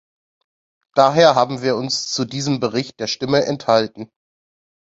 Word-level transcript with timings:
Daher 0.95 1.35
haben 1.35 1.61
wir 1.61 1.75
uns 1.75 2.11
zu 2.11 2.25
diesem 2.25 2.59
Bericht 2.59 2.99
der 2.99 3.05
Stimme 3.05 3.45
enthalten. 3.45 4.09